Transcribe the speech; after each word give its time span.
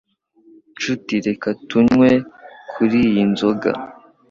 Nshuti 0.75 1.13
reka 1.27 1.49
tunywe 1.67 2.09
kuri 2.71 2.97
iyi 3.09 3.23
nzoga 3.31 3.71